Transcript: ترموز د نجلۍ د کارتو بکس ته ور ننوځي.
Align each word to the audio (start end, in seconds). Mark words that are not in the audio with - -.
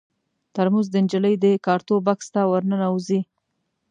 ترموز 0.55 0.87
د 0.91 0.95
نجلۍ 1.03 1.35
د 1.43 1.45
کارتو 1.65 1.95
بکس 2.05 2.27
ته 2.33 2.41
ور 2.51 2.63
ننوځي. 2.71 3.19